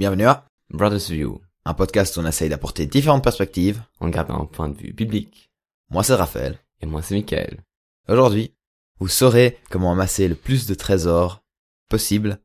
Bienvenue 0.00 0.24
à 0.24 0.46
Brothers 0.70 1.10
View, 1.10 1.42
un 1.66 1.74
podcast 1.74 2.16
où 2.16 2.20
on 2.20 2.26
essaye 2.26 2.48
d'apporter 2.48 2.86
différentes 2.86 3.22
perspectives. 3.22 3.82
en 3.98 4.08
gardant 4.08 4.40
un 4.40 4.46
point 4.46 4.70
de 4.70 4.74
vue 4.74 4.94
biblique. 4.94 5.52
Moi 5.90 6.02
c'est 6.02 6.14
Raphaël. 6.14 6.58
Et 6.80 6.86
moi 6.86 7.02
c'est 7.02 7.14
Michael. 7.14 7.62
Aujourd'hui, 8.08 8.54
vous 8.98 9.08
saurez 9.08 9.58
comment 9.68 9.92
amasser 9.92 10.26
le 10.26 10.36
plus 10.36 10.66
de 10.66 10.74
trésors 10.74 11.44
possible 11.90 12.40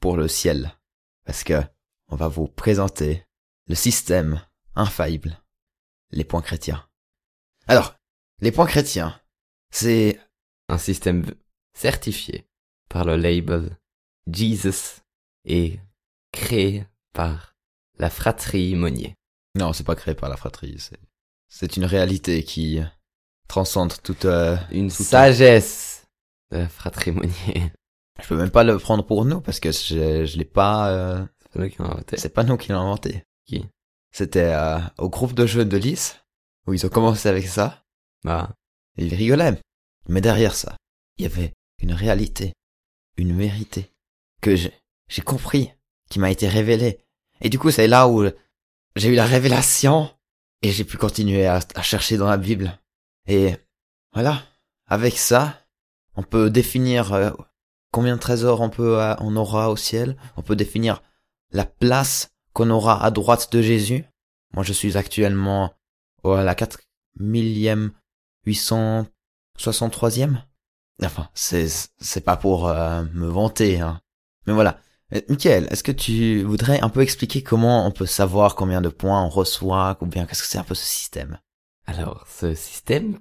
pour 0.00 0.18
le 0.18 0.28
ciel. 0.28 0.78
Parce 1.24 1.44
que 1.44 1.62
on 2.08 2.16
va 2.16 2.28
vous 2.28 2.46
présenter 2.46 3.24
le 3.68 3.74
système 3.74 4.42
infaillible, 4.74 5.42
les 6.10 6.24
points 6.24 6.42
chrétiens. 6.42 6.86
Alors, 7.68 7.94
les 8.42 8.52
points 8.52 8.66
chrétiens, 8.66 9.18
c'est 9.70 10.20
Un 10.68 10.76
système 10.76 11.24
certifié 11.72 12.46
par 12.90 13.06
le 13.06 13.16
label 13.16 13.78
Jesus 14.30 15.00
et 15.46 15.80
créé 16.32 16.84
par 17.18 17.56
la 17.98 18.10
fratrie 18.10 18.76
Monnier. 18.76 19.16
non, 19.56 19.72
c'est 19.72 19.82
pas 19.82 19.96
créé 19.96 20.14
par 20.14 20.28
la 20.28 20.36
fratrie, 20.36 20.76
c'est 21.48 21.76
une 21.76 21.84
réalité 21.84 22.44
qui 22.44 22.80
transcende 23.48 23.92
toute. 24.04 24.24
euh, 24.24 24.56
Une 24.70 24.88
sagesse 24.90 26.06
de 26.52 26.58
la 26.58 26.68
fratrie 26.68 27.10
Monnier. 27.10 27.72
Je 28.22 28.28
peux 28.28 28.36
même 28.36 28.52
pas 28.52 28.62
le 28.62 28.78
prendre 28.78 29.04
pour 29.04 29.24
nous 29.24 29.40
parce 29.40 29.58
que 29.58 29.72
je, 29.72 30.24
je 30.26 30.36
l'ai 30.38 30.44
pas. 30.44 30.90
euh, 30.92 31.24
C'est 31.52 31.58
eux 31.60 31.68
qui 31.68 31.80
ont 31.80 31.86
inventé. 31.86 32.16
C'est 32.18 32.28
pas 32.38 32.44
nous 32.44 32.56
qui 32.56 32.68
l'avons 32.68 32.82
inventé. 32.84 33.24
Qui? 33.46 33.66
C'était 34.12 34.52
euh, 34.54 34.78
au 34.98 35.08
groupe 35.08 35.34
de 35.34 35.44
jeux 35.46 35.64
de 35.64 35.76
Lys 35.76 36.20
où 36.68 36.72
ils 36.74 36.86
ont 36.86 36.88
commencé 36.90 37.28
avec 37.28 37.48
ça 37.48 37.82
Bah, 38.24 38.50
et 38.96 39.06
ils 39.06 39.14
rigolaient. 39.14 39.58
Mais 40.08 40.20
derrière 40.20 40.54
ça, 40.54 40.76
il 41.16 41.24
y 41.24 41.26
avait 41.26 41.52
une 41.82 41.94
réalité, 41.94 42.52
une 43.16 43.36
vérité 43.36 43.90
que 44.40 44.54
j'ai 44.54 45.22
compris, 45.24 45.72
qui 46.10 46.18
m'a 46.20 46.30
été 46.30 46.46
révélée. 46.48 47.00
Et 47.40 47.48
du 47.50 47.58
coup, 47.58 47.70
c'est 47.70 47.86
là 47.86 48.08
où 48.08 48.24
j'ai 48.96 49.08
eu 49.08 49.14
la 49.14 49.26
révélation 49.26 50.10
et 50.62 50.72
j'ai 50.72 50.84
pu 50.84 50.96
continuer 50.96 51.46
à, 51.46 51.60
chercher 51.82 52.16
dans 52.16 52.28
la 52.28 52.36
Bible. 52.36 52.78
Et 53.26 53.54
voilà, 54.12 54.42
avec 54.86 55.16
ça, 55.16 55.60
on 56.16 56.22
peut 56.22 56.50
définir 56.50 57.12
euh, 57.12 57.30
combien 57.92 58.16
de 58.16 58.20
trésors 58.20 58.60
on 58.60 58.70
peut 58.70 59.00
euh, 59.00 59.14
on 59.20 59.36
aura 59.36 59.70
au 59.70 59.76
ciel. 59.76 60.16
On 60.36 60.42
peut 60.42 60.56
définir 60.56 61.02
la 61.52 61.64
place 61.64 62.30
qu'on 62.52 62.70
aura 62.70 63.04
à 63.04 63.10
droite 63.10 63.52
de 63.52 63.62
Jésus. 63.62 64.04
Moi, 64.54 64.64
je 64.64 64.72
suis 64.72 64.96
actuellement 64.96 65.74
au- 66.24 66.32
à 66.32 66.42
la 66.42 66.54
4 66.54 66.80
millième 67.20 67.92
863e. 68.46 70.42
Enfin, 71.04 71.28
c'est 71.34 71.68
c'est 72.00 72.22
pas 72.22 72.36
pour 72.36 72.68
euh, 72.68 73.04
me 73.14 73.26
vanter, 73.28 73.80
hein. 73.80 74.00
Mais 74.46 74.52
voilà. 74.52 74.80
Euh, 75.14 75.20
Michael, 75.28 75.66
est-ce 75.70 75.82
que 75.82 75.92
tu 75.92 76.42
voudrais 76.42 76.80
un 76.80 76.88
peu 76.88 77.00
expliquer 77.00 77.42
comment 77.42 77.86
on 77.86 77.90
peut 77.90 78.06
savoir 78.06 78.54
combien 78.54 78.80
de 78.80 78.88
points 78.88 79.24
on 79.24 79.28
reçoit, 79.28 79.96
ou 80.00 80.06
bien 80.06 80.26
qu'est-ce 80.26 80.42
que 80.42 80.48
c'est 80.48 80.58
un 80.58 80.64
peu 80.64 80.74
ce 80.74 80.84
système? 80.84 81.38
Alors 81.86 82.26
ce 82.28 82.54
système, 82.54 83.18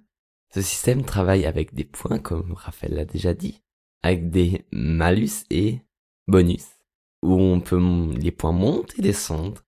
ce 0.54 0.62
système 0.62 1.04
travaille 1.04 1.46
avec 1.46 1.74
des 1.74 1.86
points 1.86 2.20
comme 2.20 2.54
Raphaël 2.54 2.94
l'a 2.94 3.06
déjà 3.06 3.34
dit, 3.34 3.62
avec 4.04 4.30
des 4.30 4.66
malus 4.72 5.46
et 5.50 5.82
bonus, 6.28 6.66
où 7.22 7.34
on 7.34 7.62
peut 7.62 7.82
les 8.18 8.32
points 8.32 8.52
monter 8.52 8.96
et 9.00 9.02
descendre 9.02 9.64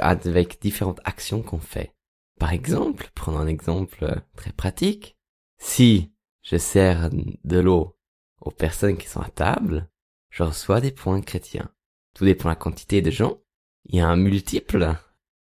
avec 0.00 0.60
différentes 0.60 1.00
actions 1.04 1.42
qu'on 1.42 1.60
fait. 1.60 1.94
Par 2.38 2.52
exemple, 2.52 3.10
prenons 3.14 3.38
un 3.38 3.46
exemple 3.46 4.04
euh, 4.04 4.16
très 4.34 4.52
pratique. 4.52 5.16
Si 5.58 6.12
je 6.42 6.56
sers 6.56 7.10
de 7.10 7.58
l'eau 7.58 7.96
aux 8.40 8.50
personnes 8.50 8.96
qui 8.96 9.06
sont 9.06 9.20
à 9.20 9.28
table, 9.28 9.88
je 10.30 10.42
reçois 10.42 10.80
des 10.80 10.92
points 10.92 11.20
chrétiens. 11.20 11.70
Tout 12.14 12.24
dépend 12.24 12.44
de 12.44 12.54
la 12.54 12.56
quantité 12.56 13.02
de 13.02 13.10
gens. 13.10 13.38
Il 13.86 13.96
y 13.96 14.00
a 14.00 14.08
un 14.08 14.16
multiple, 14.16 14.96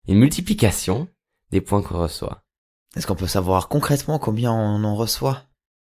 une 0.08 0.20
multiplication 0.20 1.08
des 1.52 1.62
points 1.62 1.82
qu'on 1.82 2.02
reçoit. 2.02 2.44
Est-ce 2.96 3.08
qu'on 3.08 3.16
peut 3.16 3.28
savoir 3.28 3.68
concrètement 3.68 4.20
combien 4.20 4.52
on 4.52 4.84
en 4.84 4.96
reçoit? 4.96 5.44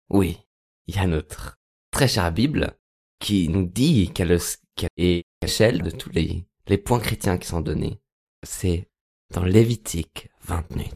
Oui, 0.09 0.39
il 0.87 0.95
y 0.95 0.99
a 0.99 1.07
notre 1.07 1.57
très 1.91 2.07
chère 2.07 2.31
Bible 2.31 2.77
qui 3.19 3.49
nous 3.49 3.65
dit 3.65 4.11
quelle 4.13 4.39
quelle 4.75 4.89
est 4.97 5.23
l'échelle 5.41 5.81
de 5.81 5.89
tous 5.89 6.11
les, 6.11 6.45
les 6.67 6.77
points 6.77 6.99
chrétiens 6.99 7.37
qui 7.37 7.47
sont 7.47 7.61
donnés. 7.61 7.99
C'est 8.43 8.89
dans 9.33 9.43
Lévitique 9.43 10.29
28. 10.43 10.93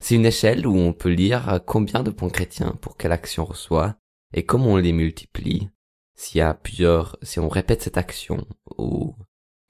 C'est 0.00 0.14
une 0.14 0.26
échelle 0.26 0.66
où 0.66 0.76
on 0.76 0.92
peut 0.92 1.10
lire 1.10 1.60
combien 1.66 2.02
de 2.02 2.10
points 2.10 2.30
chrétiens 2.30 2.76
pour 2.80 2.96
quelle 2.96 3.12
action 3.12 3.44
on 3.44 3.46
reçoit 3.46 3.96
et 4.34 4.44
comment 4.44 4.72
on 4.72 4.76
les 4.76 4.92
multiplie. 4.92 5.70
S'il 6.16 6.38
y 6.38 6.42
a 6.42 6.54
plusieurs, 6.54 7.18
si 7.22 7.38
on 7.38 7.48
répète 7.48 7.82
cette 7.82 7.98
action 7.98 8.46
ou, 8.78 9.14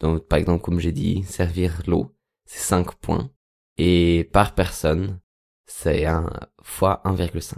donc, 0.00 0.26
par 0.26 0.38
exemple, 0.38 0.62
comme 0.62 0.80
j'ai 0.80 0.92
dit, 0.92 1.24
servir 1.24 1.82
l'eau, 1.86 2.14
c'est 2.44 2.60
5 2.60 2.94
points. 2.96 3.30
Et 3.78 4.28
par 4.32 4.54
personne, 4.54 5.20
c'est 5.66 6.06
un 6.06 6.30
fois 6.62 7.02
1,5 7.04 7.56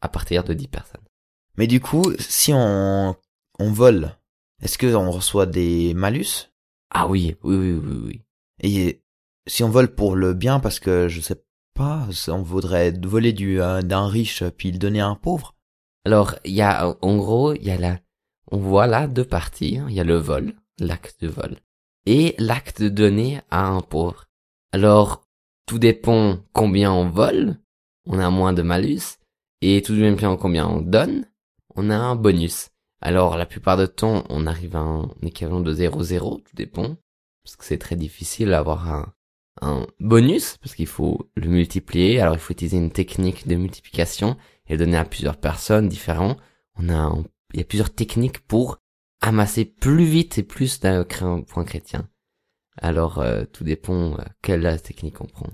à 0.00 0.08
partir 0.08 0.44
de 0.44 0.54
10 0.54 0.68
personnes. 0.68 1.04
Mais 1.56 1.66
du 1.66 1.80
coup, 1.80 2.12
si 2.18 2.52
on 2.52 3.16
on 3.58 3.72
vole, 3.72 4.16
est-ce 4.62 4.78
que 4.78 4.94
on 4.94 5.10
reçoit 5.10 5.46
des 5.46 5.94
malus? 5.94 6.50
Ah 6.90 7.08
oui, 7.08 7.36
oui, 7.42 7.56
oui, 7.56 7.72
oui, 7.72 7.96
oui. 8.06 8.22
Et 8.60 9.02
si 9.46 9.64
on 9.64 9.70
vole 9.70 9.94
pour 9.94 10.16
le 10.16 10.34
bien, 10.34 10.60
parce 10.60 10.80
que 10.80 11.08
je 11.08 11.20
sais 11.20 11.42
pas, 11.74 12.08
on 12.28 12.42
voudrait 12.42 12.92
voler 12.92 13.32
du 13.32 13.60
euh, 13.60 13.82
d'un 13.82 14.08
riche 14.08 14.44
puis 14.56 14.72
le 14.72 14.78
donner 14.78 15.00
à 15.00 15.06
un 15.06 15.14
pauvre? 15.14 15.54
Alors, 16.04 16.34
il 16.44 16.52
y 16.52 16.62
a, 16.62 16.96
en 17.02 17.16
gros, 17.16 17.54
il 17.54 17.64
y 17.64 17.70
a 17.70 17.76
la, 17.76 17.98
on 18.50 18.58
voit 18.58 18.86
là 18.86 19.06
deux 19.06 19.24
parties. 19.24 19.78
hein. 19.78 19.86
Il 19.88 19.94
y 19.94 20.00
a 20.00 20.04
le 20.04 20.16
vol, 20.16 20.54
l'acte 20.78 21.20
de 21.20 21.28
vol, 21.28 21.56
et 22.06 22.34
l'acte 22.38 22.82
de 22.82 22.88
donner 22.88 23.40
à 23.50 23.66
un 23.66 23.80
pauvre. 23.80 24.26
Alors, 24.72 25.22
tout 25.66 25.78
dépend 25.78 26.38
combien 26.52 26.92
on 26.92 27.08
vole, 27.08 27.58
on 28.06 28.18
a 28.18 28.30
moins 28.30 28.52
de 28.52 28.62
malus, 28.62 29.18
et 29.60 29.82
tout 29.82 29.94
dépend 29.96 30.36
combien 30.36 30.66
on 30.66 30.80
donne, 30.80 31.26
on 31.74 31.90
a 31.90 31.96
un 31.96 32.16
bonus. 32.16 32.70
Alors, 33.00 33.36
la 33.36 33.46
plupart 33.46 33.76
du 33.76 33.86
temps, 33.86 34.24
on 34.28 34.46
arrive 34.46 34.76
à 34.76 34.80
un 34.80 35.10
équivalent 35.22 35.60
de 35.60 35.72
0,0, 35.72 36.42
tout 36.42 36.56
dépend, 36.56 36.96
parce 37.44 37.56
que 37.56 37.64
c'est 37.64 37.78
très 37.78 37.96
difficile 37.96 38.48
d'avoir 38.48 38.88
un, 39.60 39.86
bonus, 40.00 40.56
parce 40.58 40.74
qu'il 40.74 40.86
faut 40.86 41.28
le 41.34 41.48
multiplier, 41.48 42.20
alors 42.20 42.34
il 42.34 42.40
faut 42.40 42.52
utiliser 42.52 42.76
une 42.76 42.92
technique 42.92 43.46
de 43.48 43.56
multiplication, 43.56 44.36
et 44.68 44.76
donner 44.76 44.96
à 44.96 45.04
plusieurs 45.04 45.36
personnes 45.36 45.88
différentes. 45.88 46.38
On 46.76 46.88
a, 46.88 46.94
un- 46.96 47.24
il 47.52 47.58
y 47.60 47.62
a 47.62 47.66
plusieurs 47.66 47.94
techniques 47.94 48.40
pour 48.46 48.78
amasser 49.20 49.64
plus 49.64 50.04
vite 50.04 50.38
et 50.38 50.42
plus 50.42 50.80
d'un 50.80 51.04
point 51.04 51.64
chrétien. 51.64 52.08
Alors, 52.76 53.18
euh, 53.18 53.44
tout 53.44 53.64
dépend 53.64 54.18
euh, 54.18 54.24
quelle 54.42 54.80
technique 54.80 55.20
on 55.20 55.26
prend. 55.26 55.48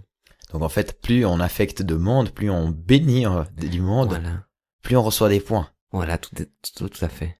Donc 0.53 0.63
en 0.63 0.69
fait, 0.69 1.01
plus 1.01 1.25
on 1.25 1.41
affecte 1.41 1.83
de 1.83 1.95
monde, 1.95 2.31
plus 2.31 2.51
on 2.51 2.69
bénit 2.69 3.27
euh, 3.27 3.45
du 3.57 3.81
monde, 3.81 4.09
Voilà. 4.11 4.47
plus 4.83 4.97
on 4.97 5.03
reçoit 5.03 5.29
des 5.31 5.41
points. 5.41 5.71
Voilà, 5.91 6.19
tout, 6.19 6.35
est- 6.41 6.51
tout, 6.77 6.89
tout 6.89 7.05
à 7.05 7.09
fait. 7.09 7.39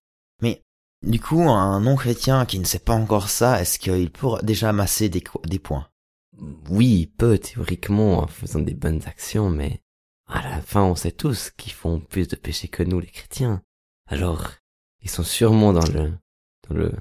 Du 1.03 1.19
coup, 1.19 1.41
un 1.43 1.81
non-chrétien 1.81 2.47
qui 2.47 2.57
ne 2.57 2.63
sait 2.63 2.79
pas 2.79 2.93
encore 2.95 3.29
ça, 3.29 3.61
est-ce 3.61 3.77
qu'il 3.77 4.09
peut 4.11 4.27
déjà 4.41 4.69
amasser 4.69 5.07
des, 5.07 5.23
des 5.45 5.59
points? 5.59 5.87
Oui, 6.69 7.01
il 7.01 7.07
peut, 7.07 7.37
théoriquement, 7.37 8.23
en 8.23 8.27
faisant 8.27 8.59
des 8.59 8.73
bonnes 8.73 9.01
actions, 9.05 9.51
mais 9.51 9.81
à 10.25 10.41
la 10.41 10.61
fin, 10.61 10.81
on 10.83 10.95
sait 10.95 11.11
tous 11.11 11.51
qu'ils 11.51 11.73
font 11.73 11.99
plus 11.99 12.27
de 12.27 12.35
péchés 12.35 12.69
que 12.69 12.81
nous, 12.81 12.99
les 12.99 13.11
chrétiens. 13.11 13.61
Alors, 14.07 14.51
ils 15.01 15.09
sont 15.09 15.23
sûrement 15.23 15.73
dans 15.73 15.85
le, 15.87 16.13
dans 16.67 16.75
le, 16.75 16.91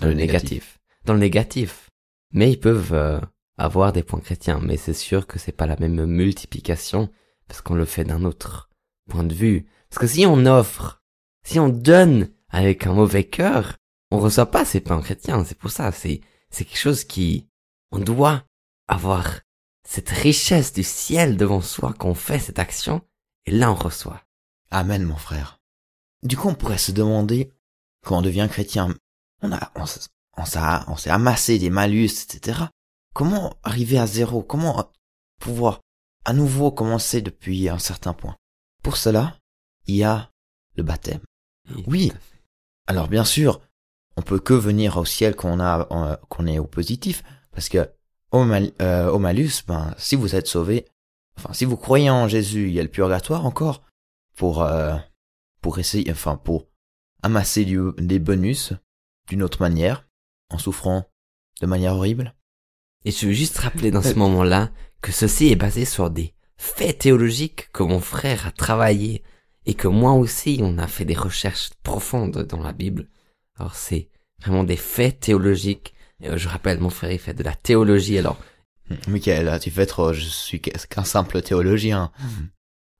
dans 0.00 0.08
le 0.08 0.14
négatif. 0.14 0.78
Dans 1.04 1.14
le 1.14 1.20
négatif. 1.20 1.90
Mais 2.32 2.52
ils 2.52 2.60
peuvent 2.60 2.92
euh, 2.92 3.20
avoir 3.56 3.92
des 3.92 4.02
points 4.02 4.20
chrétiens, 4.20 4.60
mais 4.62 4.76
c'est 4.76 4.94
sûr 4.94 5.26
que 5.26 5.38
c'est 5.38 5.52
pas 5.52 5.66
la 5.66 5.76
même 5.76 6.06
multiplication, 6.06 7.10
parce 7.46 7.60
qu'on 7.60 7.74
le 7.74 7.84
fait 7.84 8.04
d'un 8.04 8.24
autre 8.24 8.70
point 9.08 9.24
de 9.24 9.34
vue. 9.34 9.66
Parce 9.88 10.00
que 10.00 10.06
si 10.06 10.26
on 10.26 10.46
offre, 10.46 11.02
si 11.44 11.58
on 11.58 11.68
donne 11.68 12.30
avec 12.48 12.86
un 12.86 12.94
mauvais 12.94 13.24
cœur, 13.24 13.76
on 14.10 14.18
reçoit 14.18 14.50
pas 14.50 14.64
ces 14.64 14.80
points 14.80 15.00
chrétiens. 15.02 15.44
C'est 15.44 15.58
pour 15.58 15.70
ça, 15.70 15.92
c'est, 15.92 16.20
c'est 16.50 16.64
quelque 16.64 16.78
chose 16.78 17.04
qui, 17.04 17.48
on 17.92 17.98
doit 17.98 18.44
avoir 18.88 19.40
cette 19.84 20.10
richesse 20.10 20.72
du 20.72 20.82
ciel 20.82 21.36
devant 21.36 21.60
soi 21.60 21.92
qu'on 21.92 22.14
fait 22.14 22.38
cette 22.38 22.58
action, 22.58 23.02
et 23.46 23.52
là 23.52 23.70
on 23.70 23.74
reçoit. 23.76 24.22
Amen, 24.70 25.04
mon 25.04 25.16
frère. 25.16 25.59
Du 26.22 26.36
coup, 26.36 26.48
on 26.48 26.54
pourrait 26.54 26.78
se 26.78 26.92
demander, 26.92 27.50
quand 28.04 28.18
on 28.18 28.22
devient 28.22 28.48
chrétien, 28.50 28.94
on 29.42 29.52
a, 29.52 29.72
on, 29.76 29.82
on 29.82 30.44
s'est, 30.44 30.60
on 30.86 30.96
s'est 30.96 31.10
amassé 31.10 31.58
des 31.58 31.70
malus, 31.70 32.04
etc. 32.24 32.64
Comment 33.14 33.56
arriver 33.62 33.98
à 33.98 34.06
zéro? 34.06 34.42
Comment 34.42 34.90
pouvoir 35.40 35.80
à 36.24 36.32
nouveau 36.32 36.70
commencer 36.70 37.22
depuis 37.22 37.68
un 37.68 37.78
certain 37.78 38.12
point? 38.12 38.36
Pour 38.82 38.96
cela, 38.96 39.38
il 39.86 39.96
y 39.96 40.04
a 40.04 40.30
le 40.76 40.82
baptême. 40.82 41.20
Oui. 41.86 42.12
Alors 42.86 43.08
bien 43.08 43.24
sûr, 43.24 43.60
on 44.16 44.22
peut 44.22 44.38
que 44.40 44.54
venir 44.54 44.96
au 44.96 45.04
ciel 45.04 45.34
quand 45.36 45.50
on 45.50 45.60
a 45.60 45.88
euh, 45.90 46.16
qu'on 46.28 46.46
est 46.46 46.58
au 46.58 46.66
positif, 46.66 47.22
parce 47.52 47.68
que 47.68 47.90
au, 48.32 48.44
mal- 48.44 48.72
euh, 48.82 49.10
au 49.10 49.18
malus, 49.18 49.62
ben 49.66 49.94
si 49.98 50.16
vous 50.16 50.34
êtes 50.34 50.46
sauvé, 50.46 50.86
enfin 51.36 51.52
si 51.52 51.64
vous 51.64 51.76
croyez 51.76 52.10
en 52.10 52.28
Jésus, 52.28 52.68
il 52.68 52.74
y 52.74 52.80
a 52.80 52.82
le 52.82 52.88
purgatoire 52.90 53.46
encore 53.46 53.82
pour 54.36 54.62
euh, 54.62 54.96
pour 55.60 55.78
essayer, 55.78 56.10
enfin 56.10 56.36
pour 56.36 56.66
amasser 57.22 57.64
du- 57.64 57.92
des 57.98 58.18
bonus 58.18 58.72
d'une 59.28 59.42
autre 59.42 59.60
manière, 59.60 60.06
en 60.50 60.58
souffrant 60.58 61.06
de 61.60 61.66
manière 61.66 61.94
horrible. 61.94 62.34
Et 63.04 63.10
je 63.12 63.26
veux 63.26 63.32
juste 63.32 63.58
rappeler 63.58 63.90
dans 63.90 64.02
ce 64.02 64.14
moment-là 64.14 64.70
que 65.00 65.12
ceci 65.12 65.48
est 65.48 65.56
basé 65.56 65.84
sur 65.84 66.10
des 66.10 66.34
faits 66.56 66.98
théologiques 66.98 67.70
que 67.72 67.82
mon 67.82 68.00
frère 68.00 68.46
a 68.46 68.50
travaillé 68.50 69.22
et 69.66 69.74
que 69.74 69.88
moi 69.88 70.12
aussi 70.12 70.58
on 70.62 70.76
a 70.78 70.86
fait 70.86 71.04
des 71.04 71.14
recherches 71.14 71.70
profondes 71.82 72.38
dans 72.46 72.62
la 72.62 72.72
Bible. 72.72 73.08
Alors 73.58 73.74
c'est 73.74 74.08
vraiment 74.42 74.64
des 74.64 74.76
faits 74.76 75.20
théologiques. 75.20 75.94
Et 76.22 76.28
euh, 76.28 76.36
je 76.36 76.48
rappelle, 76.48 76.80
mon 76.80 76.90
frère 76.90 77.12
il 77.12 77.18
fait 77.18 77.34
de 77.34 77.42
la 77.42 77.54
théologie 77.54 78.18
alors. 78.18 78.38
Michael, 79.08 79.58
tu 79.60 79.70
fais 79.70 79.86
trop, 79.86 80.12
je 80.12 80.20
suis 80.24 80.60
qu'un 80.60 81.04
simple 81.04 81.40
théologien. 81.42 82.10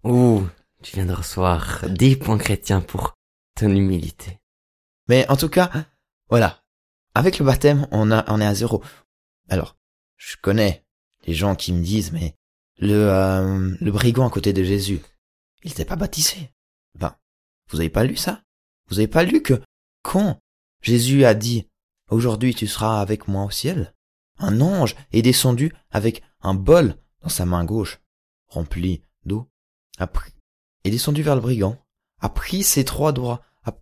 Ouh, 0.05 0.43
tu 0.82 0.97
viens 0.97 1.06
de 1.06 1.12
recevoir 1.12 1.85
10 1.88 2.17
points 2.17 2.38
chrétiens 2.38 2.81
pour 2.81 3.17
ton 3.55 3.69
humilité. 3.69 4.41
Mais 5.09 5.29
en 5.29 5.37
tout 5.37 5.49
cas, 5.49 5.71
voilà. 6.29 6.62
Avec 7.15 7.38
le 7.38 7.44
baptême, 7.44 7.88
on 7.91 8.11
a, 8.11 8.25
on 8.32 8.41
est 8.41 8.47
à 8.47 8.55
zéro. 8.55 8.82
Alors, 9.49 9.77
je 10.17 10.37
connais 10.41 10.85
les 11.27 11.35
gens 11.35 11.56
qui 11.56 11.73
me 11.73 11.82
disent, 11.82 12.12
mais 12.12 12.37
le, 12.79 12.94
euh, 12.94 13.77
le 13.81 13.93
brigand 13.93 14.27
à 14.27 14.31
côté 14.31 14.53
de 14.53 14.62
Jésus, 14.62 15.00
il 15.62 15.69
n'était 15.69 15.85
pas 15.85 15.97
baptisé. 15.97 16.53
Ben, 16.94 17.17
vous 17.69 17.81
avez 17.81 17.91
pas 17.91 18.05
lu 18.05 18.17
ça? 18.17 18.43
Vous 18.88 18.99
avez 18.99 19.09
pas 19.09 19.25
lu 19.25 19.43
que 19.43 19.61
quand 20.03 20.38
Jésus 20.82 21.25
a 21.25 21.35
dit, 21.35 21.69
aujourd'hui 22.11 22.55
tu 22.55 22.67
seras 22.67 23.00
avec 23.00 23.29
moi 23.29 23.44
au 23.44 23.50
ciel, 23.50 23.94
un 24.38 24.61
ange 24.61 24.97
est 25.12 25.23
descendu 25.23 25.75
avec 25.91 26.23
un 26.41 26.55
bol 26.55 26.97
dans 27.23 27.29
sa 27.29 27.44
main 27.44 27.65
gauche, 27.65 28.00
rempli 28.49 29.03
d'eau, 29.25 29.50
a 29.99 30.06
pris, 30.06 30.32
est 30.85 30.91
descendu 30.91 31.23
vers 31.23 31.35
le 31.35 31.41
brigand, 31.41 31.77
a 32.21 32.29
pris 32.29 32.62
ses 32.62 32.85
trois 32.85 33.12
doigts, 33.12 33.43
a 33.65 33.73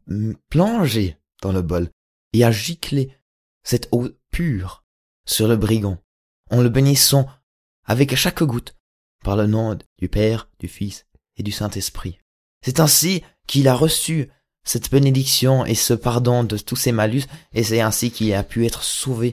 plongé 0.49 1.17
dans 1.43 1.53
le 1.53 1.63
bol, 1.63 1.91
et 2.33 2.45
a 2.45 2.51
giclé 2.51 3.17
cette 3.63 3.89
eau 3.93 4.09
pure 4.31 4.85
sur 5.27 5.49
le 5.49 5.57
brigand, 5.57 5.99
en 6.51 6.63
le 6.63 6.69
bénissant 6.69 7.29
avec 7.85 8.15
chaque 8.17 8.43
goutte, 8.43 8.75
par 9.25 9.37
le 9.37 9.47
nom 9.47 9.77
du 9.99 10.09
Père, 10.09 10.49
du 10.59 10.69
Fils 10.69 11.07
et 11.37 11.43
du 11.43 11.53
Saint-Esprit. 11.53 12.19
C'est 12.65 12.81
ainsi 12.81 13.23
qu'il 13.47 13.69
a 13.69 13.75
reçu 13.75 14.31
cette 14.65 14.91
bénédiction 14.91 15.65
et 15.65 15.75
ce 15.75 15.95
pardon 15.95 16.45
de 16.45 16.59
tous 16.59 16.77
ses 16.77 16.93
malus, 16.93 17.25
et 17.53 17.63
c'est 17.63 17.81
ainsi 17.81 18.11
qu'il 18.11 18.33
a 18.35 18.43
pu 18.43 18.67
être 18.67 18.83
sauvé, 18.83 19.33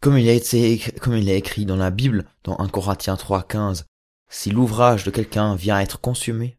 comme 0.00 0.18
il 0.18 0.28
a 0.28 0.32
été, 0.32 0.78
comme 1.00 1.16
il 1.16 1.28
est 1.28 1.38
écrit 1.38 1.66
dans 1.66 1.76
la 1.76 1.90
Bible, 1.90 2.26
dans 2.44 2.58
1 2.58 2.68
Corinthiens 2.68 3.16
3, 3.16 3.42
15. 3.44 3.86
Si 4.30 4.50
l'ouvrage 4.50 5.04
de 5.04 5.10
quelqu'un 5.10 5.56
vient 5.56 5.80
être 5.80 6.00
consumé, 6.00 6.57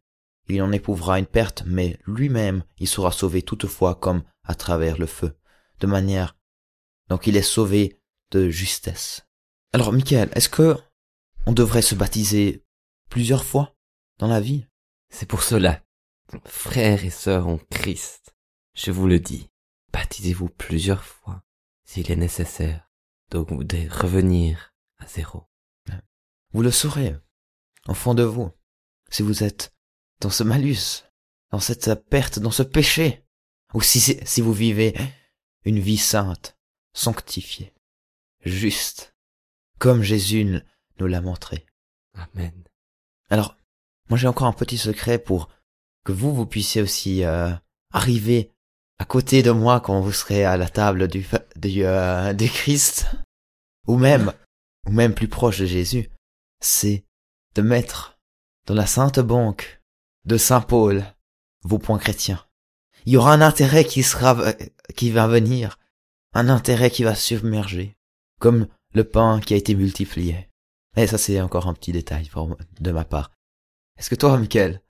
il 0.50 0.62
en 0.62 0.72
éprouvera 0.72 1.20
une 1.20 1.26
perte, 1.26 1.64
mais 1.66 2.00
lui-même 2.06 2.64
il 2.78 2.88
sera 2.88 3.12
sauvé 3.12 3.42
toutefois 3.42 3.96
comme 3.96 4.24
à 4.44 4.56
travers 4.56 4.98
le 4.98 5.06
feu, 5.06 5.38
de 5.80 5.88
manière 5.88 6.36
donc 7.10 7.28
il 7.28 7.36
est 7.36 7.42
sauvé 7.42 8.00
de 8.32 8.50
justesse. 8.50 9.28
Alors 9.74 9.92
Michael, 9.92 10.30
est-ce 10.34 10.50
que 10.50 10.78
on 11.46 11.52
devrait 11.52 11.82
se 11.82 11.96
baptiser 11.96 12.64
plusieurs 13.10 13.44
fois 13.44 13.76
dans 14.20 14.28
la 14.28 14.40
vie? 14.40 14.68
C'est 15.10 15.28
pour 15.28 15.42
cela, 15.42 15.84
frères 16.46 17.04
et 17.04 17.10
sœurs 17.10 17.48
en 17.48 17.58
Christ, 17.58 18.36
je 18.76 18.92
vous 18.92 19.08
le 19.08 19.20
dis, 19.20 19.50
baptisez-vous 19.92 20.50
plusieurs 20.50 21.04
fois 21.04 21.44
s'il 21.84 22.12
est 22.12 22.16
nécessaire, 22.16 22.88
donc 23.32 23.64
de 23.64 23.90
revenir 23.90 24.74
à 24.98 25.08
zéro. 25.08 25.46
Vous 26.54 26.62
le 26.62 26.72
saurez, 26.72 27.16
au 27.88 27.94
fond 27.94 28.14
de 28.14 28.24
vous, 28.24 28.52
si 29.10 29.24
vous 29.24 29.44
êtes 29.44 29.74
dans 30.22 30.30
ce 30.30 30.44
malus, 30.44 31.04
dans 31.52 31.60
cette 31.60 31.94
perte, 32.10 32.40
dans 32.40 32.52
ce 32.52 32.64
péché, 32.64 33.24
ou 33.74 33.82
si, 33.82 34.00
si 34.00 34.42
vous 34.42 34.54
vivez 34.54 34.96
une 35.66 35.80
vie 35.80 35.98
sainte, 35.98 36.58
sanctifiée, 36.94 37.74
juste, 38.44 39.16
comme 39.78 40.04
Jésus 40.04 40.62
nous 41.00 41.08
l'a 41.08 41.22
montré. 41.22 41.66
Amen. 42.14 42.64
Alors, 43.30 43.56
moi 44.10 44.18
j'ai 44.18 44.28
encore 44.28 44.48
un 44.48 44.54
petit 44.54 44.78
secret 44.78 45.20
pour 45.20 45.50
que 46.04 46.12
vous, 46.12 46.34
vous 46.34 46.46
puissiez 46.46 46.82
aussi 46.82 47.24
euh, 47.24 47.52
arriver 47.94 48.52
à 48.98 49.06
côté 49.06 49.44
de 49.44 49.52
moi 49.52 49.80
quand 49.80 50.02
vous 50.02 50.12
serez 50.12 50.44
à 50.44 50.58
la 50.58 50.68
table 50.68 51.08
du, 51.08 51.26
du, 51.56 51.86
euh, 51.86 52.34
du 52.34 52.50
Christ, 52.50 53.08
ou 53.88 53.98
même, 53.98 54.34
ou 54.86 54.92
même 54.92 55.14
plus 55.14 55.28
proche 55.28 55.60
de 55.60 55.66
Jésus, 55.66 56.10
c'est 56.60 57.06
de 57.56 57.62
mettre 57.62 58.20
dans 58.66 58.74
la 58.76 58.86
sainte 58.86 59.20
banque 59.20 59.79
de 60.26 60.38
Saint 60.38 60.62
Paul 60.62 61.06
vos 61.64 61.80
points 61.80 61.98
chrétiens. 61.98 62.44
Il 63.06 63.14
y 63.14 63.18
aura 63.18 63.34
un 63.34 63.42
intérêt 63.42 63.86
qui 63.86 64.04
sera, 64.04 64.40
euh, 64.40 64.54
qui 64.96 65.12
va 65.12 65.28
venir, 65.28 65.80
un 66.34 66.50
intérêt 66.50 66.92
qui 66.92 67.04
va 67.04 67.16
submerger, 67.16 67.98
comme 68.40 68.68
le 68.94 69.04
pain 69.04 69.40
qui 69.40 69.54
a 69.54 69.58
été 69.58 69.76
multiplié. 69.76 70.50
Et 70.96 71.08
ça 71.08 71.18
c'est 71.18 71.40
encore 71.42 71.68
un 71.68 71.74
petit 71.74 71.92
détail 71.92 72.30
de 72.80 72.92
ma 72.92 73.06
part. 73.06 73.32
Est-ce 73.98 74.10
que 74.10 74.16
toi, 74.16 74.38
Michael, 74.38 74.82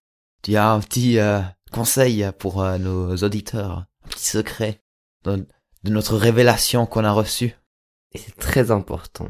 tu 0.44 0.56
as 0.56 0.72
un 0.72 0.80
petit 0.80 1.20
euh, 1.20 1.42
conseil 1.72 2.30
pour 2.38 2.62
euh, 2.62 2.78
nos 2.78 3.16
auditeurs, 3.18 3.88
un 4.06 4.08
petit 4.10 4.28
secret 4.28 4.82
de, 5.24 5.48
de 5.84 5.92
notre 5.92 6.16
révélation 6.16 6.86
qu'on 6.86 7.04
a 7.04 7.12
reçue? 7.12 7.56
Et 8.12 8.18
c'est 8.18 8.36
très 8.36 8.72
important 8.72 9.28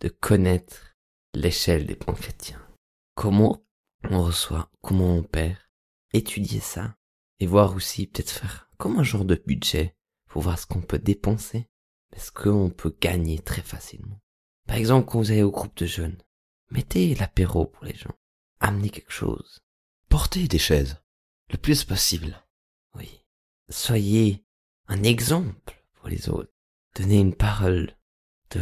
de 0.00 0.08
connaître 0.08 0.96
l'échelle 1.34 1.86
des 1.86 1.94
points 1.96 2.14
chrétiens. 2.14 2.60
Comment 3.14 3.62
on 4.08 4.22
reçoit, 4.22 4.70
comment 4.80 5.16
on 5.16 5.22
perd, 5.22 5.56
étudier 6.12 6.60
ça, 6.60 6.96
et 7.38 7.46
voir 7.46 7.74
aussi 7.74 8.06
peut-être 8.06 8.30
faire 8.30 8.70
comme 8.78 8.98
un 8.98 9.02
genre 9.02 9.24
de 9.24 9.34
budget 9.34 9.96
pour 10.26 10.42
voir 10.42 10.58
ce 10.58 10.66
qu'on 10.66 10.80
peut 10.80 10.98
dépenser, 10.98 11.68
parce 12.10 12.30
qu'on 12.30 12.70
peut 12.70 12.96
gagner 13.00 13.38
très 13.38 13.62
facilement. 13.62 14.20
Par 14.66 14.76
exemple, 14.76 15.08
quand 15.08 15.18
vous 15.18 15.30
allez 15.30 15.42
au 15.42 15.50
groupe 15.50 15.76
de 15.76 15.86
jeunes, 15.86 16.22
mettez 16.70 17.14
l'apéro 17.14 17.66
pour 17.66 17.84
les 17.84 17.96
gens, 17.96 18.14
amenez 18.60 18.90
quelque 18.90 19.12
chose. 19.12 19.60
Portez 20.08 20.48
des 20.48 20.58
chaises, 20.58 21.02
le 21.50 21.56
plus 21.56 21.84
possible. 21.84 22.42
Oui. 22.94 23.24
Soyez 23.68 24.44
un 24.88 25.02
exemple 25.02 25.84
pour 25.94 26.08
les 26.08 26.28
autres. 26.28 26.52
Donnez 26.96 27.20
une 27.20 27.34
parole 27.34 27.96
de, 28.50 28.60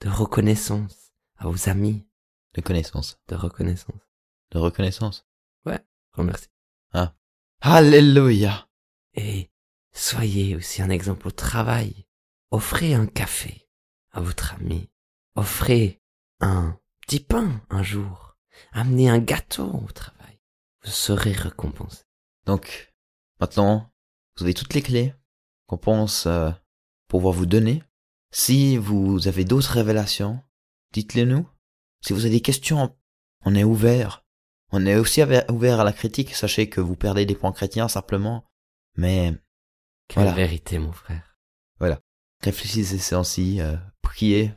de 0.00 0.08
reconnaissance 0.08 1.12
à 1.36 1.48
vos 1.48 1.68
amis. 1.68 2.06
De 2.54 2.60
connaissance. 2.60 3.18
De 3.28 3.34
reconnaissance. 3.34 4.00
De 4.52 4.58
reconnaissance. 4.58 5.26
Ouais, 5.64 5.80
remercie. 6.12 6.48
Ah. 6.92 7.14
Alléluia. 7.62 8.68
Et 9.14 9.50
soyez 9.92 10.56
aussi 10.56 10.82
un 10.82 10.90
exemple 10.90 11.28
au 11.28 11.30
travail. 11.30 12.06
Offrez 12.50 12.92
un 12.92 13.06
café 13.06 13.66
à 14.10 14.20
votre 14.20 14.54
ami. 14.54 14.90
Offrez 15.36 16.02
un 16.40 16.78
petit 17.00 17.20
pain 17.20 17.62
un 17.70 17.82
jour. 17.82 18.36
Amenez 18.72 19.08
un 19.08 19.18
gâteau 19.18 19.70
au 19.72 19.90
travail. 19.92 20.38
Vous 20.84 20.90
serez 20.90 21.32
récompensé. 21.32 22.04
Donc, 22.44 22.92
maintenant, 23.40 23.90
vous 24.36 24.44
avez 24.44 24.54
toutes 24.54 24.74
les 24.74 24.82
clés 24.82 25.14
qu'on 25.66 25.78
pense 25.78 26.26
euh, 26.26 26.50
pouvoir 27.08 27.32
vous 27.32 27.46
donner. 27.46 27.82
Si 28.32 28.76
vous 28.76 29.28
avez 29.28 29.44
d'autres 29.44 29.72
révélations, 29.72 30.42
dites-les 30.92 31.24
nous. 31.24 31.48
Si 32.02 32.12
vous 32.12 32.20
avez 32.20 32.34
des 32.34 32.40
questions, 32.42 32.94
on 33.44 33.54
est 33.54 33.64
ouvert. 33.64 34.21
On 34.72 34.86
est 34.86 34.96
aussi 34.96 35.22
ouvert 35.50 35.80
à 35.80 35.84
la 35.84 35.92
critique. 35.92 36.34
Sachez 36.34 36.68
que 36.68 36.80
vous 36.80 36.96
perdez 36.96 37.26
des 37.26 37.34
points 37.34 37.52
chrétiens 37.52 37.88
simplement. 37.88 38.44
Mais 38.96 39.34
Quelle 40.08 40.22
Voilà. 40.24 40.32
vérité, 40.36 40.78
mon 40.78 40.92
frère. 40.92 41.36
voilà. 41.78 42.00
Réfléchissez 42.42 42.98
temps-ci. 43.14 43.60
euh, 43.60 43.76
priez 44.02 44.52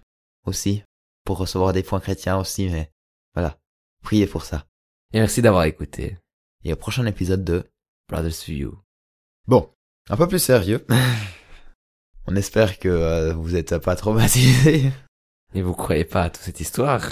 aussi 0.45 0.83
pour 1.23 1.37
recevoir 1.37 1.73
des 1.73 1.83
points 1.83 1.99
chrétiens 1.99 2.37
aussi. 2.37 2.67
Mais 2.69 2.91
voilà. 3.33 3.57
Priez 4.03 4.27
pour 4.27 4.43
ça. 4.43 4.65
Et 5.13 5.19
merci 5.19 5.41
d'avoir 5.41 5.63
écouté. 5.65 6.17
Et 6.63 6.73
au 6.73 6.75
prochain 6.75 7.05
épisode 7.05 7.43
de... 7.43 7.69
Brothers 8.07 8.37
to 8.45 8.51
you. 8.51 8.79
Bon, 9.47 9.71
un 10.09 10.17
peu 10.17 10.27
plus 10.27 10.39
sérieux. 10.39 10.85
on 12.27 12.35
espère 12.35 12.79
que 12.79 12.87
euh, 12.89 13.33
vous 13.33 13.55
êtes 13.55 13.77
pas 13.79 13.95
traumatisés. 13.95 14.91
Et 15.53 15.61
vous 15.61 15.73
croyez 15.73 16.05
pas 16.05 16.23
à 16.23 16.29
toute 16.29 16.43
cette 16.43 16.59
histoire 16.59 17.09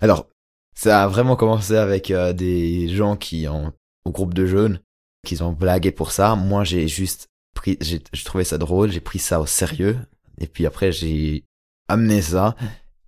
Alors, 0.00 0.28
ça 0.74 1.04
a 1.04 1.08
vraiment 1.08 1.36
commencé 1.36 1.76
avec 1.76 2.10
euh, 2.10 2.32
des 2.32 2.88
gens 2.88 3.16
qui 3.16 3.46
ont 3.48 3.72
au 4.04 4.10
groupe 4.10 4.34
de 4.34 4.46
jeunes, 4.46 4.80
qui 5.26 5.40
ont 5.42 5.52
blagué 5.52 5.92
pour 5.92 6.12
ça. 6.12 6.34
Moi, 6.34 6.64
j'ai 6.64 6.88
juste 6.88 7.28
pris, 7.54 7.76
j'ai 7.80 8.02
j'ai 8.12 8.24
trouvé 8.24 8.44
ça 8.44 8.58
drôle, 8.58 8.90
j'ai 8.90 9.00
pris 9.00 9.18
ça 9.18 9.40
au 9.40 9.46
sérieux, 9.46 9.98
et 10.38 10.46
puis 10.46 10.66
après 10.66 10.92
j'ai 10.92 11.44
amené 11.88 12.22
ça. 12.22 12.56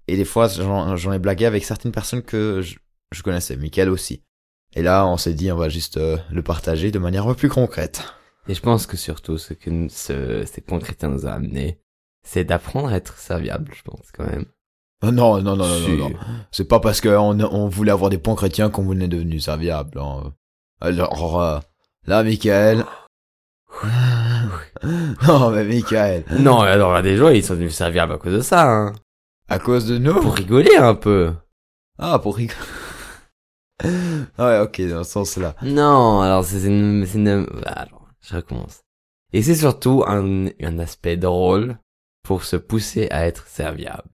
Et 0.07 0.17
des 0.17 0.25
fois, 0.25 0.49
j'en 0.49 0.97
j'en 0.97 1.13
ai 1.13 1.19
blagué 1.19 1.47
avec 1.47 1.65
certaines 1.65 1.93
personnes 1.93 2.23
que 2.23 2.61
je, 2.63 2.77
je 3.13 3.23
connaissais, 3.23 3.57
Michael 3.57 3.89
aussi. 3.89 4.23
Et 4.75 4.83
là, 4.83 5.07
on 5.07 5.17
s'est 5.17 5.35
dit, 5.35 5.51
on 5.53 5.57
va 5.57 5.69
juste 5.69 5.97
euh, 5.97 6.19
le 6.31 6.43
partager 6.43 6.91
de 6.91 6.99
manière 6.99 7.25
un 7.25 7.29
peu 7.29 7.35
plus 7.37 7.49
concrète. 7.49 8.03
Et 8.49 8.55
je 8.55 8.61
pense 8.61 8.87
que 8.87 8.97
surtout 8.97 9.39
ce 9.39 9.55
que 9.55 9.89
ce, 9.89 10.45
ces 10.45 10.61
points 10.61 10.81
chrétiens 10.81 11.09
nous 11.09 11.27
a 11.27 11.31
amené, 11.33 11.79
c'est 12.25 12.45
d'apprendre 12.45 12.89
à 12.89 12.97
être 12.97 13.17
serviable, 13.19 13.73
je 13.75 13.83
pense, 13.83 14.11
quand 14.13 14.27
même. 14.27 14.47
Non, 15.13 15.41
non, 15.43 15.57
non, 15.57 15.57
non, 15.57 15.79
Si. 15.85 15.91
non, 15.97 16.11
non. 16.11 16.17
C'est 16.51 16.69
pas 16.69 16.81
parce 16.81 17.01
qu'on 17.01 17.41
on 17.41 17.69
voulait 17.69 17.93
avoir 17.93 18.11
des 18.11 18.19
points 18.19 18.35
chrétiens 18.35 18.71
qu'on 18.71 18.99
est 19.01 19.09
devenu 19.09 19.41
serviable. 19.41 19.99
hein. 19.99 20.33
Alors, 20.81 21.41
euh, 21.43 21.59
là, 22.07 22.23
Michael. 22.23 22.85
Non, 25.27 25.51
mais 25.51 25.65
Michael. 25.65 26.25
Non, 26.39 26.61
alors 26.61 26.93
là, 26.93 27.01
des 27.03 27.17
gens, 27.17 27.29
ils 27.29 27.43
sont 27.43 27.55
devenus 27.55 27.75
serviables 27.75 28.13
à 28.13 28.19
cause 28.19 28.35
de 28.35 28.41
ça, 28.41 28.71
hein. 28.71 28.93
À 29.49 29.59
cause 29.59 29.87
de 29.87 29.99
nous? 29.99 30.21
Pour 30.21 30.35
rigoler 30.35 30.77
un 30.77 30.95
peu. 30.95 31.33
Ah, 31.99 32.19
pour 32.19 32.37
rigoler. 32.37 32.59
ouais, 34.39 34.59
ok, 34.61 34.81
dans 34.89 35.05
ce 35.05 35.11
sens-là. 35.11 35.55
Non, 35.63 36.21
alors 36.21 36.45
c'est 36.45 36.65
une, 36.65 37.05
c'est 37.07 37.19
une, 37.19 37.47
alors, 37.67 38.09
je 38.21 38.37
recommence. 38.37 38.81
Et 39.33 39.43
c'est 39.43 39.55
surtout 39.57 40.05
un, 40.07 40.47
un 40.63 40.79
aspect 40.79 41.17
drôle 41.17 41.79
pour 42.23 42.45
se 42.45 42.57
pousser 42.57 43.09
à 43.11 43.27
être 43.27 43.47
serviable. 43.47 44.05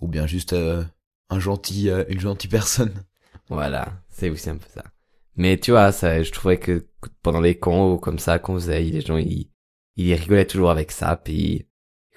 Ou 0.00 0.08
bien 0.08 0.26
juste 0.26 0.52
euh, 0.52 0.84
un 1.28 1.40
gentil, 1.40 1.90
euh, 1.90 2.04
une 2.08 2.20
gentille 2.20 2.50
personne. 2.50 2.92
Voilà, 3.48 3.92
c'est 4.08 4.30
aussi 4.30 4.50
un 4.50 4.56
peu 4.56 4.68
ça. 4.72 4.84
Mais 5.36 5.58
tu 5.58 5.70
vois, 5.72 5.92
ça, 5.92 6.22
je 6.22 6.30
trouvais 6.30 6.58
que 6.58 6.86
pendant 7.22 7.40
les 7.40 7.58
cons 7.58 7.98
comme 7.98 8.18
ça 8.18 8.38
qu'on 8.38 8.54
faisait, 8.54 8.82
les 8.82 9.00
gens, 9.00 9.16
ils, 9.16 9.50
ils 9.96 10.14
rigolaient 10.14 10.46
toujours 10.46 10.70
avec 10.70 10.90
ça, 10.90 11.16
puis 11.16 11.66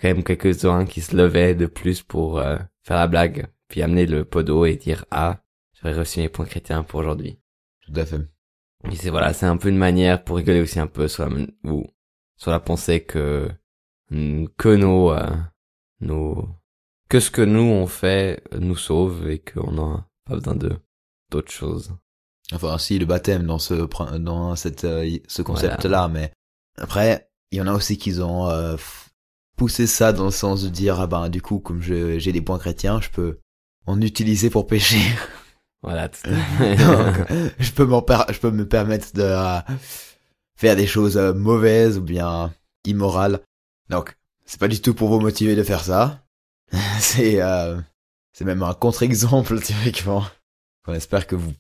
quand 0.02 0.10
même 0.10 0.24
quelques-uns 0.24 0.86
qui 0.86 1.02
se 1.02 1.16
levaient 1.16 1.56
de 1.56 1.66
plus 1.66 2.02
pour 2.02 2.40
euh, 2.40 2.58
faire 2.84 2.98
la 2.98 3.08
blague, 3.08 3.48
puis 3.68 3.82
amener 3.82 4.06
le 4.06 4.26
podo 4.26 4.66
et 4.66 4.76
dire 4.76 5.06
ah, 5.12 5.42
j'aurais 5.74 5.94
reçu 5.94 6.20
mes 6.20 6.30
points 6.30 6.46
chrétiens 6.46 6.84
pour 6.84 7.00
aujourd'hui. 7.00 7.40
Tout 7.82 7.94
à 7.96 8.06
fait. 8.06 8.22
Et 8.92 8.96
c'est 8.96 9.10
voilà, 9.10 9.34
c'est 9.34 9.46
un 9.46 9.58
peu 9.58 9.70
une 9.70 9.78
manière 9.78 10.24
pour 10.24 10.38
rigoler 10.38 10.62
aussi 10.62 10.80
un 10.80 10.88
peu 10.88 11.08
sur 11.08 11.28
la, 11.28 11.46
ou, 11.64 11.88
sur 12.36 12.52
la 12.52 12.60
pensée 12.60 13.02
que 13.02 13.50
que 14.58 14.76
nos 14.76 15.12
euh, 15.12 15.32
nos 16.02 16.50
que 17.10 17.20
ce 17.20 17.32
que 17.32 17.42
nous 17.42 17.62
on 17.62 17.88
fait 17.88 18.44
nous 18.58 18.76
sauve 18.76 19.30
et 19.30 19.40
qu'on 19.40 19.72
n'a 19.72 20.08
pas 20.26 20.36
besoin 20.36 20.56
de 20.56 20.72
d'autres 21.32 21.52
choses. 21.52 21.96
Enfin, 22.52 22.78
si 22.78 23.00
le 23.00 23.06
baptême 23.06 23.46
dans 23.46 23.60
ce 23.60 23.88
dans 24.18 24.56
cette 24.56 24.84
euh, 24.84 25.18
ce 25.28 25.42
concept-là, 25.42 26.08
mais 26.08 26.32
après 26.78 27.30
il 27.52 27.58
y 27.58 27.62
en 27.62 27.68
a 27.68 27.74
aussi 27.74 27.98
qui 27.98 28.20
ont 28.20 28.50
euh, 28.50 28.76
poussé 29.56 29.88
ça 29.88 30.14
dans 30.14 30.26
le 30.26 30.32
sens 30.32 30.64
de 30.64 30.70
dire 30.70 31.00
ah 31.00 31.08
ben 31.08 31.30
du 31.30 31.42
coup 31.42 31.60
comme 31.60 31.82
j'ai 31.82 32.32
des 32.32 32.42
points 32.42 32.60
chrétiens, 32.60 33.00
je 33.02 33.10
peux 33.10 33.40
en 33.86 34.02
utiliser 34.02 34.50
pour 34.50 34.68
pécher. 34.68 35.02
Voilà. 35.84 36.08
Tout 36.08 36.30
Donc, 36.60 37.30
je 37.60 37.72
peux 37.72 37.86
m'en 37.86 38.04
je 38.30 38.40
peux 38.40 38.52
me 38.52 38.66
permettre 38.66 39.14
de 39.14 39.22
euh, 39.22 39.60
faire 40.56 40.76
des 40.78 40.88
choses 40.88 41.18
euh, 41.18 41.34
mauvaises 41.34 41.98
ou 41.98 42.02
bien 42.02 42.54
immorales. 42.86 43.42
Donc 43.90 44.18
c'est 44.46 44.60
pas 44.60 44.70
du 44.70 44.82
tout 44.82 44.94
pour 44.94 45.10
vous 45.10 45.20
motiver 45.20 45.56
de 45.56 45.64
faire 45.64 45.84
ça. 45.84 46.23
c'est 47.00 47.42
euh, 47.42 47.80
c'est 48.34 48.46
même 48.46 48.64
un 48.64 48.74
contre-exemple 48.74 49.60
théoriquement. 49.62 50.26
On 50.88 50.94
espère 50.94 51.28
que 51.28 51.36
vous 51.36 51.54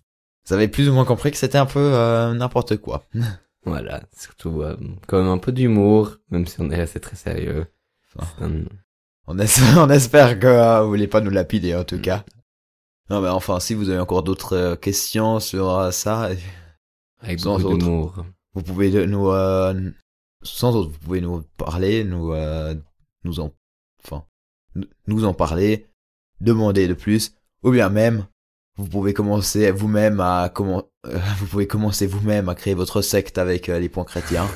vous 0.45 0.53
avez 0.53 0.67
plus 0.67 0.89
ou 0.89 0.93
moins 0.93 1.05
compris 1.05 1.31
que 1.31 1.37
c'était 1.37 1.57
un 1.57 1.65
peu 1.65 1.79
euh, 1.79 2.33
n'importe 2.33 2.77
quoi. 2.77 3.05
Voilà, 3.65 4.01
surtout 4.13 4.61
euh, 4.61 4.75
quand 5.07 5.19
même 5.19 5.31
un 5.31 5.37
peu 5.37 5.53
d'humour, 5.53 6.17
même 6.31 6.45
si 6.45 6.59
on 6.59 6.69
est 6.69 6.75
resté 6.75 6.99
très 6.99 7.15
sérieux. 7.15 7.65
Enfin, 8.13 8.49
on, 9.25 9.39
espère, 9.39 9.77
on 9.77 9.89
espère 9.89 10.37
que 10.37 10.47
euh, 10.47 10.81
vous 10.81 10.89
voulez 10.89 11.07
pas 11.07 11.21
nous 11.21 11.29
lapider 11.29 11.73
en 11.73 11.85
tout 11.85 12.01
cas. 12.01 12.25
Non 13.09 13.21
mais 13.21 13.29
enfin, 13.29 13.61
si 13.61 13.73
vous 13.73 13.89
avez 13.89 13.99
encore 13.99 14.23
d'autres 14.23 14.57
euh, 14.57 14.75
questions 14.75 15.39
sur 15.39 15.93
ça, 15.93 16.31
avec 17.21 17.39
sans 17.39 17.57
beaucoup 17.57 17.77
d'humour, 17.77 18.25
vous 18.53 18.63
pouvez 18.63 19.07
nous 19.07 19.31
sans 20.41 20.75
autre, 20.75 20.89
vous 20.89 20.99
pouvez 20.99 21.21
nous 21.21 21.41
parler, 21.55 22.03
nous 22.03 22.35
nous 23.23 23.39
en 23.39 23.53
enfin 24.03 24.25
nous 25.07 25.25
en 25.25 25.33
parler, 25.33 25.87
demander 26.41 26.87
de 26.87 26.93
plus, 26.93 27.35
ou 27.63 27.71
bien 27.71 27.89
même 27.89 28.25
vous 28.75 28.87
pouvez 28.87 29.13
commencer 29.13 29.69
vous-même 29.71 30.19
à 30.19 30.49
comment 30.53 30.87
euh, 31.05 31.17
vous 31.37 31.45
pouvez 31.45 31.67
commencer 31.67 32.07
vous-même 32.07 32.49
à 32.49 32.55
créer 32.55 32.73
votre 32.73 33.01
secte 33.01 33.37
avec 33.37 33.69
euh, 33.69 33.79
les 33.79 33.89
points 33.89 34.03
chrétiens. 34.03 34.47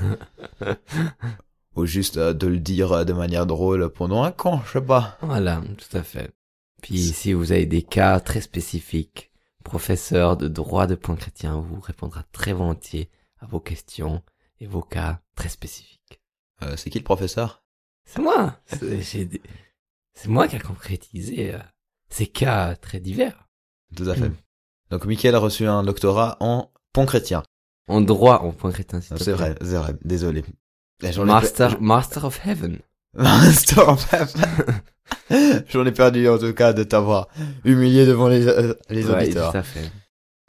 Ou 1.75 1.85
juste 1.85 2.17
euh, 2.17 2.33
de 2.33 2.47
le 2.47 2.57
dire 2.57 3.05
de 3.05 3.13
manière 3.13 3.45
drôle 3.45 3.89
pendant 3.89 4.23
un 4.23 4.31
camp 4.31 4.63
je 4.65 4.73
sais 4.73 4.81
pas. 4.81 5.17
Voilà 5.21 5.61
tout 5.77 5.97
à 5.97 6.01
fait. 6.01 6.31
Puis 6.81 6.97
si 6.97 7.33
vous 7.33 7.51
avez 7.51 7.65
des 7.65 7.83
cas 7.83 8.19
très 8.19 8.41
spécifiques 8.41 9.31
professeur 9.63 10.37
de 10.37 10.47
droit 10.47 10.87
de 10.87 10.95
points 10.95 11.15
chrétiens 11.15 11.59
vous 11.59 11.79
répondra 11.79 12.23
très 12.31 12.53
volontiers 12.53 13.09
à 13.39 13.45
vos 13.45 13.59
questions 13.59 14.23
et 14.59 14.65
vos 14.65 14.81
cas 14.81 15.21
très 15.35 15.49
spécifiques. 15.49 16.21
C'est 16.75 16.89
qui 16.89 16.97
le 16.97 17.03
professeur? 17.03 17.63
C'est 18.05 18.21
moi 18.21 18.59
c'est 20.17 20.29
moi 20.29 20.47
qui 20.47 20.55
a 20.55 20.59
concrétisé 20.59 21.55
ces 22.09 22.27
cas 22.27 22.75
très 22.75 22.99
divers 22.99 23.47
tout 23.95 24.09
à 24.09 24.15
fait. 24.15 24.29
Hmm. 24.29 24.35
Donc 24.91 25.05
Michael 25.05 25.35
a 25.35 25.39
reçu 25.39 25.65
un 25.65 25.83
doctorat 25.83 26.37
en 26.39 26.71
pont 26.93 27.05
chrétien. 27.05 27.43
En 27.87 28.01
droit 28.01 28.39
en 28.39 28.51
pont 28.51 28.71
chrétien. 28.71 28.99
c'est 29.01 29.31
vrai, 29.31 29.55
c'est 29.61 29.77
vrai. 29.77 29.95
Désolé. 30.03 30.43
Master, 31.01 31.81
Master 31.81 32.25
of 32.25 32.45
Heaven. 32.45 32.79
Master 33.13 33.89
of 33.89 34.13
Heaven. 34.13 34.81
J'en 35.69 35.85
ai 35.85 35.91
perdu 35.91 36.27
en 36.27 36.37
tout 36.37 36.53
cas 36.53 36.73
de 36.73 36.83
t'avoir 36.83 37.29
humilié 37.63 38.05
devant 38.05 38.27
les, 38.27 38.47
euh, 38.47 38.73
les 38.89 39.09
auditeurs. 39.09 39.51
Tout 39.51 39.57
à 39.57 39.63
fait. 39.63 39.89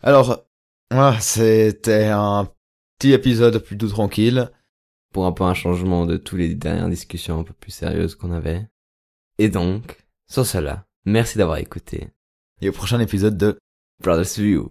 Alors, 0.03 0.45
voilà, 0.91 1.21
c'était 1.21 2.07
un 2.07 2.49
petit 2.99 3.13
épisode 3.13 3.59
plutôt 3.59 3.89
tranquille. 3.89 4.51
Pour 5.13 5.25
un 5.25 5.33
peu 5.33 5.45
un 5.45 5.55
changement 5.55 6.05
de 6.05 6.19
tous 6.19 6.37
les 6.37 6.55
dernières 6.55 6.91
discussions 6.91 7.41
un 7.41 7.43
peu 7.43 7.55
plus 7.55 7.71
sérieuses 7.71 8.15
qu'on 8.15 8.31
avait. 8.31 8.67
Et 9.39 9.49
donc, 9.49 10.05
sur 10.29 10.45
cela, 10.45 10.85
merci 11.05 11.39
d'avoir 11.39 11.59
écouté 11.59 12.09
et 12.61 12.69
au 12.69 12.73
prochain 12.73 12.99
épisode 12.99 13.39
de 13.39 13.57
Brothers 14.03 14.39
View. 14.39 14.71